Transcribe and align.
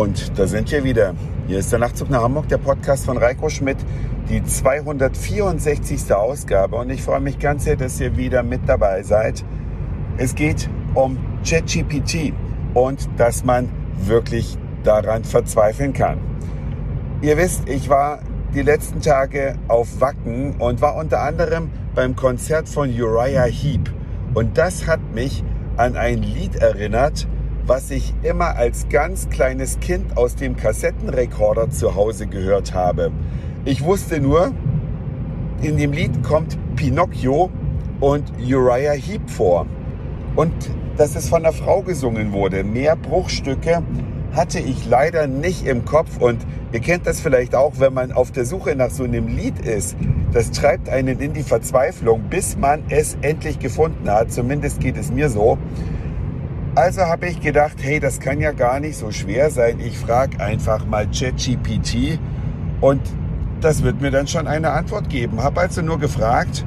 Und 0.00 0.38
da 0.38 0.46
sind 0.46 0.72
wir 0.72 0.82
wieder. 0.82 1.12
Hier 1.46 1.58
ist 1.58 1.70
der 1.72 1.78
Nachtzug 1.78 2.08
nach 2.08 2.22
Hamburg, 2.22 2.48
der 2.48 2.56
Podcast 2.56 3.04
von 3.04 3.18
Reiko 3.18 3.50
Schmidt, 3.50 3.76
die 4.30 4.42
264. 4.42 6.10
Ausgabe. 6.14 6.76
Und 6.76 6.88
ich 6.88 7.02
freue 7.02 7.20
mich 7.20 7.38
ganz 7.38 7.64
sehr, 7.64 7.76
dass 7.76 8.00
ihr 8.00 8.16
wieder 8.16 8.42
mit 8.42 8.62
dabei 8.66 9.02
seid. 9.02 9.44
Es 10.16 10.34
geht 10.34 10.70
um 10.94 11.18
ChatGPT 11.46 12.32
und 12.72 13.10
dass 13.18 13.44
man 13.44 13.68
wirklich 13.98 14.56
daran 14.84 15.22
verzweifeln 15.22 15.92
kann. 15.92 16.16
Ihr 17.20 17.36
wisst, 17.36 17.68
ich 17.68 17.90
war 17.90 18.20
die 18.54 18.62
letzten 18.62 19.02
Tage 19.02 19.56
auf 19.68 20.00
Wacken 20.00 20.54
und 20.60 20.80
war 20.80 20.96
unter 20.96 21.20
anderem 21.20 21.68
beim 21.94 22.16
Konzert 22.16 22.70
von 22.70 22.88
Uriah 22.88 23.44
Heep. 23.44 23.92
Und 24.32 24.56
das 24.56 24.86
hat 24.86 25.12
mich 25.14 25.44
an 25.76 25.94
ein 25.96 26.22
Lied 26.22 26.56
erinnert, 26.56 27.28
was 27.70 27.92
ich 27.92 28.12
immer 28.24 28.56
als 28.56 28.88
ganz 28.88 29.30
kleines 29.30 29.78
Kind 29.78 30.16
aus 30.16 30.34
dem 30.34 30.56
Kassettenrekorder 30.56 31.70
zu 31.70 31.94
Hause 31.94 32.26
gehört 32.26 32.74
habe. 32.74 33.12
Ich 33.64 33.84
wusste 33.84 34.20
nur, 34.20 34.50
in 35.62 35.76
dem 35.76 35.92
Lied 35.92 36.24
kommt 36.24 36.58
Pinocchio 36.74 37.48
und 38.00 38.24
Uriah 38.40 38.94
Heep 38.94 39.30
vor. 39.30 39.66
Und 40.34 40.52
dass 40.96 41.14
es 41.14 41.28
von 41.28 41.44
einer 41.44 41.52
Frau 41.52 41.82
gesungen 41.82 42.32
wurde. 42.32 42.64
Mehr 42.64 42.96
Bruchstücke 42.96 43.84
hatte 44.32 44.58
ich 44.58 44.88
leider 44.88 45.28
nicht 45.28 45.64
im 45.64 45.84
Kopf. 45.84 46.16
Und 46.18 46.44
ihr 46.72 46.80
kennt 46.80 47.06
das 47.06 47.20
vielleicht 47.20 47.54
auch, 47.54 47.74
wenn 47.78 47.94
man 47.94 48.10
auf 48.10 48.32
der 48.32 48.46
Suche 48.46 48.74
nach 48.74 48.90
so 48.90 49.04
einem 49.04 49.28
Lied 49.28 49.60
ist. 49.60 49.94
Das 50.32 50.50
treibt 50.50 50.88
einen 50.88 51.20
in 51.20 51.34
die 51.34 51.44
Verzweiflung, 51.44 52.22
bis 52.30 52.56
man 52.56 52.82
es 52.88 53.16
endlich 53.22 53.60
gefunden 53.60 54.10
hat. 54.10 54.32
Zumindest 54.32 54.80
geht 54.80 54.96
es 54.96 55.12
mir 55.12 55.30
so. 55.30 55.56
Also 56.76 57.00
habe 57.02 57.26
ich 57.26 57.40
gedacht, 57.40 57.78
hey, 57.80 57.98
das 57.98 58.20
kann 58.20 58.40
ja 58.40 58.52
gar 58.52 58.78
nicht 58.78 58.96
so 58.96 59.10
schwer 59.10 59.50
sein. 59.50 59.80
Ich 59.80 59.98
frage 59.98 60.38
einfach 60.38 60.86
mal 60.86 61.06
ChatGPT 61.06 62.20
und 62.80 63.00
das 63.60 63.82
wird 63.82 64.00
mir 64.00 64.12
dann 64.12 64.28
schon 64.28 64.46
eine 64.46 64.70
Antwort 64.70 65.08
geben. 65.08 65.42
Habe 65.42 65.62
also 65.62 65.82
nur 65.82 65.98
gefragt, 65.98 66.64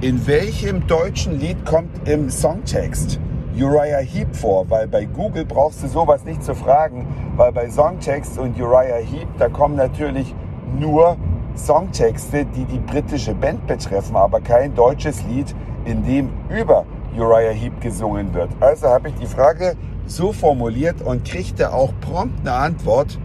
in 0.00 0.26
welchem 0.26 0.88
deutschen 0.88 1.38
Lied 1.38 1.64
kommt 1.64 2.08
im 2.08 2.28
Songtext 2.28 3.20
Uriah 3.56 3.98
Heep 3.98 4.34
vor? 4.34 4.68
Weil 4.68 4.88
bei 4.88 5.04
Google 5.04 5.44
brauchst 5.44 5.84
du 5.84 5.86
sowas 5.86 6.24
nicht 6.24 6.42
zu 6.42 6.56
fragen, 6.56 7.06
weil 7.36 7.52
bei 7.52 7.70
Songtext 7.70 8.36
und 8.36 8.60
Uriah 8.60 8.96
Heep, 8.96 9.28
da 9.38 9.48
kommen 9.48 9.76
natürlich 9.76 10.34
nur 10.76 11.16
Songtexte, 11.56 12.46
die 12.46 12.64
die 12.64 12.80
britische 12.80 13.32
Band 13.32 13.64
betreffen, 13.68 14.16
aber 14.16 14.40
kein 14.40 14.74
deutsches 14.74 15.22
Lied, 15.22 15.54
in 15.84 16.04
dem 16.04 16.30
über 16.50 16.84
Uriah 17.16 17.52
Heep 17.52 17.80
gesungen 17.80 18.34
wird. 18.34 18.50
Also 18.60 18.88
habe 18.88 19.08
ich 19.08 19.14
die 19.14 19.26
Frage 19.26 19.76
so 20.06 20.32
formuliert 20.32 21.00
und 21.02 21.24
kriegte 21.24 21.72
auch 21.72 21.92
prompt 22.00 22.40
eine 22.40 22.52
Antwort 22.52 23.18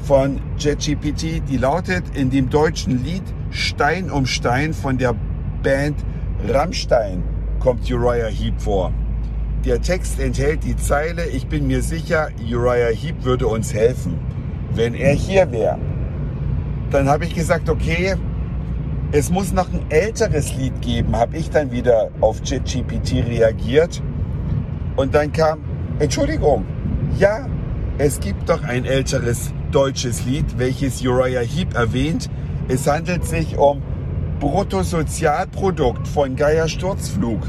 von 0.00 0.40
JetGPT, 0.58 1.42
die 1.48 1.56
lautet 1.56 2.04
in 2.14 2.30
dem 2.30 2.50
deutschen 2.50 3.02
Lied 3.04 3.22
Stein 3.50 4.10
um 4.10 4.26
Stein 4.26 4.74
von 4.74 4.98
der 4.98 5.14
Band 5.62 5.96
Rammstein 6.46 7.22
kommt 7.60 7.90
Uriah 7.90 8.26
Heep 8.26 8.60
vor. 8.60 8.92
Der 9.64 9.80
Text 9.80 10.20
enthält 10.20 10.64
die 10.64 10.76
Zeile, 10.76 11.26
ich 11.26 11.46
bin 11.46 11.66
mir 11.66 11.80
sicher, 11.80 12.28
Uriah 12.38 12.94
Heep 12.94 13.24
würde 13.24 13.46
uns 13.46 13.72
helfen, 13.72 14.18
wenn 14.74 14.94
er 14.94 15.14
hier 15.14 15.50
wäre. 15.50 15.78
Dann 16.90 17.08
habe 17.08 17.24
ich 17.24 17.34
gesagt, 17.34 17.70
okay, 17.70 18.16
es 19.14 19.30
muss 19.30 19.52
noch 19.52 19.72
ein 19.72 19.84
älteres 19.90 20.56
Lied 20.56 20.82
geben, 20.82 21.14
habe 21.14 21.36
ich 21.36 21.48
dann 21.48 21.70
wieder 21.70 22.10
auf 22.20 22.42
ChatGPT 22.42 23.24
reagiert. 23.28 24.02
Und 24.96 25.14
dann 25.14 25.32
kam, 25.32 25.60
Entschuldigung, 26.00 26.64
ja, 27.16 27.46
es 27.96 28.18
gibt 28.18 28.48
doch 28.48 28.64
ein 28.64 28.84
älteres 28.84 29.52
deutsches 29.70 30.24
Lied, 30.24 30.58
welches 30.58 31.00
Uriah 31.00 31.42
Heep 31.42 31.74
erwähnt. 31.74 32.28
Es 32.66 32.88
handelt 32.88 33.24
sich 33.24 33.56
um 33.56 33.82
Bruttosozialprodukt 34.40 36.08
von 36.08 36.34
Geier 36.34 36.66
Sturzflug. 36.66 37.40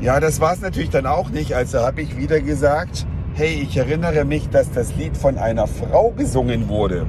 Ja, 0.00 0.20
das 0.20 0.40
war 0.40 0.52
es 0.52 0.60
natürlich 0.60 0.90
dann 0.90 1.06
auch 1.06 1.30
nicht. 1.30 1.56
Also 1.56 1.80
habe 1.80 2.02
ich 2.02 2.16
wieder 2.16 2.40
gesagt, 2.40 3.04
hey, 3.34 3.66
ich 3.68 3.76
erinnere 3.76 4.24
mich, 4.24 4.48
dass 4.48 4.70
das 4.70 4.94
Lied 4.94 5.16
von 5.16 5.38
einer 5.38 5.66
Frau 5.66 6.12
gesungen 6.12 6.68
wurde. 6.68 7.04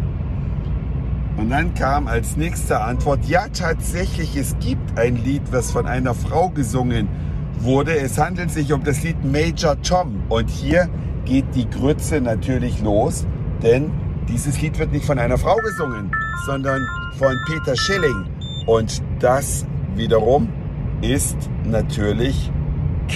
Und 1.37 1.51
dann 1.51 1.75
kam 1.75 2.07
als 2.07 2.35
nächste 2.35 2.81
Antwort, 2.81 3.25
ja 3.25 3.47
tatsächlich, 3.49 4.35
es 4.35 4.57
gibt 4.59 4.97
ein 4.97 5.17
Lied, 5.17 5.43
was 5.51 5.71
von 5.71 5.85
einer 5.85 6.15
Frau 6.15 6.49
gesungen 6.49 7.07
wurde. 7.59 7.95
Es 7.95 8.17
handelt 8.17 8.49
sich 8.49 8.73
um 8.73 8.83
das 8.83 9.03
Lied 9.03 9.23
Major 9.23 9.79
Tom. 9.83 10.23
Und 10.29 10.49
hier 10.49 10.89
geht 11.25 11.45
die 11.53 11.69
Grütze 11.69 12.21
natürlich 12.21 12.81
los, 12.81 13.27
denn 13.61 13.91
dieses 14.27 14.59
Lied 14.61 14.79
wird 14.79 14.91
nicht 14.91 15.05
von 15.05 15.19
einer 15.19 15.37
Frau 15.37 15.55
gesungen, 15.57 16.11
sondern 16.47 16.81
von 17.19 17.35
Peter 17.45 17.75
Schilling. 17.75 18.25
Und 18.65 19.01
das 19.19 19.65
wiederum 19.95 20.49
ist 21.01 21.37
natürlich 21.63 22.51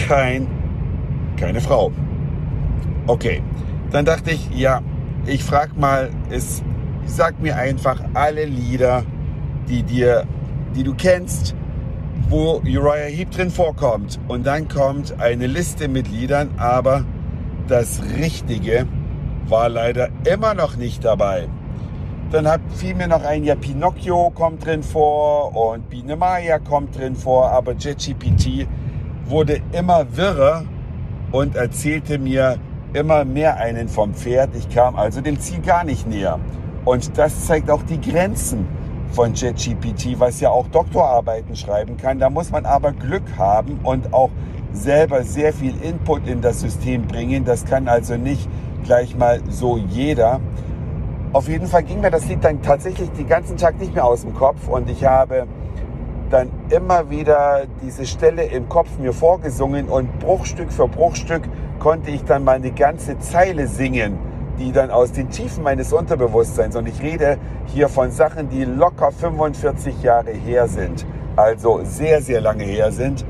kein, 0.08 0.48
keine 1.38 1.60
Frau. 1.60 1.92
Okay, 3.08 3.42
dann 3.92 4.06
dachte 4.06 4.30
ich, 4.30 4.50
ja, 4.56 4.82
ich 5.26 5.44
frage 5.44 5.72
mal, 5.76 6.12
es 6.30 6.64
sag 7.06 7.42
mir 7.42 7.56
einfach 7.58 8.02
alle 8.14 8.46
Lieder, 8.46 9.04
die 9.68 9.84
dir, 9.84 10.26
die 10.76 10.84
du 10.84 10.94
kennst, 10.94 11.56
wo 12.30 12.62
Uriah 12.64 13.10
Heep 13.10 13.32
drin 13.32 13.50
vorkommt. 13.50 14.20
Und 14.28 14.46
dann 14.46 14.68
kommt 14.68 15.20
eine 15.20 15.48
Liste 15.48 15.88
mit 15.88 16.10
Liedern, 16.10 16.50
aber 16.58 17.04
das 17.68 18.02
Richtige 18.18 18.88
war 19.48 19.70
leider 19.70 20.10
immer 20.26 20.54
noch 20.54 20.78
nicht 20.78 21.04
dabei. 21.04 21.48
Dann 22.32 22.48
hat, 22.48 22.62
fiel 22.74 22.96
mir 22.96 23.10
noch 23.10 23.24
ein, 23.24 23.44
ja, 23.44 23.56
Pinocchio 23.56 24.30
kommt 24.30 24.66
drin 24.66 24.84
vor 24.84 25.54
und 25.56 25.90
Biene 25.90 26.16
Maya 26.16 26.60
kommt 26.60 26.98
drin 26.98 27.16
vor, 27.16 27.50
aber 27.50 27.74
JetGPT 27.74 28.68
wurde 29.26 29.62
immer 29.74 30.06
wirrer 30.16 30.64
und 31.34 31.56
erzählte 31.56 32.18
mir 32.18 32.58
immer 32.94 33.26
mehr 33.26 33.58
einen 33.58 33.90
vom 33.90 34.14
Pferd. 34.14 34.56
Ich 34.56 34.70
kam 34.70 34.96
also 34.96 35.20
dem 35.20 35.40
Ziel 35.40 35.62
gar 35.62 35.84
nicht 35.84 36.08
näher. 36.08 36.40
Und 36.86 37.18
das 37.18 37.46
zeigt 37.46 37.70
auch 37.70 37.84
die 37.84 38.02
Grenzen 38.02 38.68
von 39.12 39.34
JetGPT, 39.34 40.20
was 40.20 40.40
ja 40.40 40.50
auch 40.50 40.68
Doktorarbeiten 40.68 41.56
schreiben 41.56 41.98
kann. 41.98 42.20
Da 42.20 42.30
muss 42.30 42.52
man 42.52 42.66
aber 42.66 42.92
Glück 42.92 43.24
haben 43.38 43.80
und 43.84 44.14
auch 44.14 44.32
selber 44.74 45.24
sehr 45.24 45.54
viel 45.54 45.74
Input 45.84 46.28
in 46.28 46.42
das 46.42 46.62
System 46.62 47.04
bringen. 47.04 47.44
Das 47.44 47.66
kann 47.66 47.88
also 47.88 48.16
nicht 48.16 48.50
gleich 48.84 49.16
mal 49.16 49.42
so 49.50 49.78
jeder. 49.78 50.40
Auf 51.34 51.48
jeden 51.48 51.68
Fall 51.68 51.84
ging 51.84 52.02
mir 52.02 52.12
das 52.12 52.28
Lied 52.28 52.44
dann 52.44 52.62
tatsächlich 52.62 53.10
den 53.12 53.28
ganzen 53.28 53.58
Tag 53.58 53.80
nicht 53.80 53.94
mehr 53.94 54.06
aus 54.06 54.22
dem 54.22 54.34
Kopf 54.34 54.68
und 54.68 54.90
ich 54.90 55.06
habe 55.06 55.48
dann 56.30 56.50
immer 56.70 57.10
wieder 57.10 57.64
diese 57.82 58.06
Stelle 58.06 58.44
im 58.44 58.70
Kopf 58.70 58.98
mir 58.98 59.14
vorgesungen 59.14 59.88
und 59.88 60.20
Bruchstück 60.20 60.72
für 60.72 60.88
Bruchstück 60.88 61.44
konnte 61.80 62.12
ich 62.12 62.24
dann 62.24 62.44
mal 62.44 62.56
eine 62.56 62.72
ganze 62.72 63.20
Zeile 63.20 63.68
singen 63.68 64.31
die 64.60 64.72
dann 64.72 64.90
aus 64.92 65.12
den 65.12 65.30
Tiefen 65.30 65.64
meines 65.64 65.94
Unterbewusstseins, 65.94 66.76
und 66.76 66.88
ich 66.88 67.02
rede 67.02 67.38
hier 67.68 67.90
von 67.90 68.12
Sachen, 68.12 68.50
die 68.50 68.64
locker 68.66 69.12
45 69.12 70.02
Jahre 70.04 70.32
her 70.32 70.68
sind, 70.68 71.06
also 71.36 71.82
sehr, 71.84 72.22
sehr 72.22 72.42
lange 72.42 72.64
her 72.64 72.92
sind. 72.92 73.26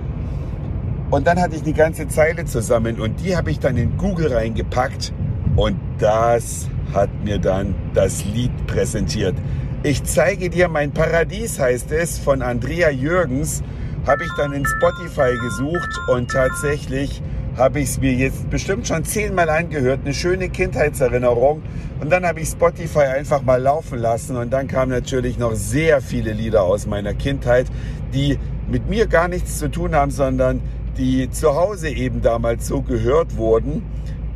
Und 1.10 1.28
dann 1.28 1.42
hatte 1.42 1.56
ich 1.56 1.64
die 1.64 1.74
ganze 1.74 2.08
Zeile 2.08 2.46
zusammen 2.46 3.00
und 3.00 3.20
die 3.20 3.36
habe 3.36 3.52
ich 3.52 3.60
dann 3.60 3.76
in 3.76 3.98
Google 3.98 4.34
reingepackt 4.34 5.14
und 5.58 5.78
das 6.00 6.70
hat 6.94 7.10
mir 7.24 7.38
dann 7.38 7.76
das 7.94 8.24
Lied 8.26 8.52
präsentiert. 8.68 9.36
Ich 9.84 10.04
zeige 10.04 10.50
dir 10.50 10.68
mein 10.70 10.92
Paradies 10.92 11.60
heißt 11.60 11.92
es 11.92 12.18
von 12.20 12.42
Andrea 12.42 12.90
Jürgens, 12.92 13.62
habe 14.08 14.24
ich 14.24 14.32
dann 14.38 14.54
in 14.54 14.66
Spotify 14.66 15.38
gesucht 15.38 16.00
und 16.08 16.32
tatsächlich 16.32 17.22
habe 17.62 17.80
ich 17.80 17.90
es 17.90 18.00
mir 18.00 18.12
jetzt 18.12 18.50
bestimmt 18.50 18.88
schon 18.88 19.04
zehnmal 19.04 19.48
angehört, 19.48 20.00
eine 20.04 20.16
schöne 20.16 20.50
Kindheitserinnerung. 20.50 21.62
Und 22.00 22.12
dann 22.12 22.26
habe 22.26 22.40
ich 22.40 22.50
Spotify 22.50 23.02
einfach 23.02 23.44
mal 23.44 23.62
laufen 23.62 24.00
lassen 24.00 24.36
und 24.36 24.52
dann 24.52 24.68
kamen 24.68 24.92
natürlich 24.92 25.38
noch 25.38 25.54
sehr 25.54 26.02
viele 26.02 26.34
Lieder 26.34 26.64
aus 26.64 26.88
meiner 26.88 27.14
Kindheit, 27.14 27.68
die 28.16 28.40
mit 28.68 28.90
mir 28.90 29.06
gar 29.06 29.28
nichts 29.28 29.60
zu 29.60 29.70
tun 29.70 29.94
haben, 29.94 30.10
sondern 30.10 30.60
die 30.98 31.30
zu 31.30 31.56
Hause 31.56 31.90
eben 31.90 32.24
damals 32.24 32.66
so 32.68 32.82
gehört 32.82 33.38
wurden. 33.38 33.84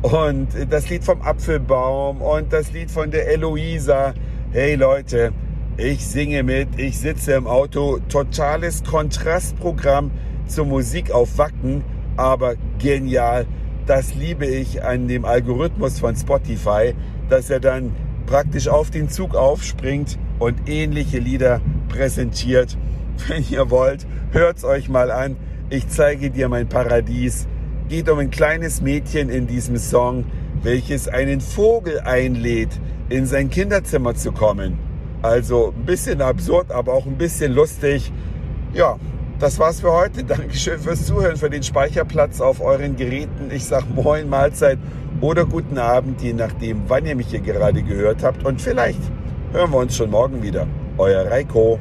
Und 0.02 0.46
das 0.70 0.88
Lied 0.88 1.02
vom 1.02 1.20
Apfelbaum 1.20 2.22
und 2.22 2.52
das 2.52 2.70
Lied 2.72 2.92
von 2.92 3.10
der 3.10 3.28
Eloisa. 3.28 4.14
Hey 4.52 4.76
Leute, 4.76 5.32
ich 5.76 6.06
singe 6.06 6.44
mit, 6.44 6.68
ich 6.78 6.96
sitze 7.00 7.32
im 7.32 7.48
Auto. 7.48 7.98
Totales 8.08 8.84
Kontrastprogramm 8.84 10.12
zur 10.46 10.66
Musik 10.66 11.10
auf 11.10 11.38
Wacken 11.38 11.82
aber 12.16 12.54
genial. 12.78 13.46
Das 13.86 14.14
liebe 14.14 14.46
ich 14.46 14.82
an 14.82 15.08
dem 15.08 15.24
Algorithmus 15.24 16.00
von 16.00 16.16
Spotify, 16.16 16.94
dass 17.28 17.50
er 17.50 17.60
dann 17.60 17.92
praktisch 18.26 18.68
auf 18.68 18.90
den 18.90 19.08
Zug 19.08 19.34
aufspringt 19.34 20.18
und 20.38 20.68
ähnliche 20.68 21.18
Lieder 21.18 21.60
präsentiert. 21.88 22.76
Wenn 23.28 23.44
ihr 23.48 23.70
wollt, 23.70 24.06
hört's 24.32 24.64
euch 24.64 24.88
mal 24.88 25.10
an. 25.10 25.36
Ich 25.70 25.88
zeige 25.88 26.30
dir 26.30 26.48
mein 26.48 26.68
Paradies. 26.68 27.46
Geht 27.88 28.08
um 28.08 28.18
ein 28.18 28.30
kleines 28.30 28.80
Mädchen 28.80 29.30
in 29.30 29.46
diesem 29.46 29.76
Song, 29.76 30.24
welches 30.62 31.08
einen 31.08 31.40
Vogel 31.40 32.00
einlädt, 32.00 32.80
in 33.08 33.26
sein 33.26 33.50
Kinderzimmer 33.50 34.14
zu 34.14 34.32
kommen. 34.32 34.78
Also 35.22 35.72
ein 35.76 35.86
bisschen 35.86 36.20
absurd, 36.20 36.70
aber 36.70 36.92
auch 36.92 37.06
ein 37.06 37.16
bisschen 37.16 37.52
lustig. 37.52 38.12
Ja, 38.74 38.98
das 39.38 39.58
war's 39.58 39.80
für 39.80 39.92
heute. 39.92 40.24
Dankeschön 40.24 40.78
fürs 40.78 41.06
Zuhören, 41.06 41.36
für 41.36 41.50
den 41.50 41.62
Speicherplatz 41.62 42.40
auf 42.40 42.60
euren 42.60 42.96
Geräten. 42.96 43.50
Ich 43.50 43.64
sag 43.64 43.84
Moin, 43.94 44.28
Mahlzeit 44.28 44.78
oder 45.20 45.44
guten 45.44 45.78
Abend, 45.78 46.20
je 46.22 46.32
nachdem, 46.32 46.82
wann 46.88 47.06
ihr 47.06 47.16
mich 47.16 47.28
hier 47.28 47.40
gerade 47.40 47.82
gehört 47.82 48.22
habt. 48.22 48.44
Und 48.44 48.60
vielleicht 48.60 49.00
hören 49.52 49.70
wir 49.70 49.78
uns 49.78 49.96
schon 49.96 50.10
morgen 50.10 50.42
wieder. 50.42 50.66
Euer 50.98 51.30
Reiko. 51.30 51.78